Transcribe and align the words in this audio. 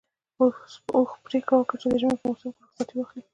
اوښ 0.95 1.09
پرېکړه 1.25 1.55
وکړه 1.57 1.77
چې 1.81 1.87
د 1.91 1.93
ژمي 2.01 2.15
په 2.19 2.25
موسم 2.29 2.49
کې 2.55 2.61
رخصتي 2.63 2.93
واخلي. 2.95 3.23